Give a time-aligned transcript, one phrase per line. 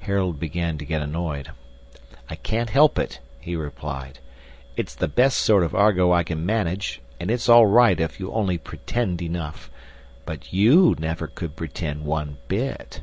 [0.00, 1.50] Harold began to get annoyed.
[2.30, 4.20] "I can't help it," he replied.
[4.74, 8.32] "It's the best sort of Argo I can manage, and it's all right if you
[8.32, 9.70] only pretend enough;
[10.24, 13.02] but YOU never could pretend one bit."